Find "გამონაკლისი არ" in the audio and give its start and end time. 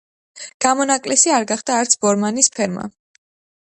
0.65-1.47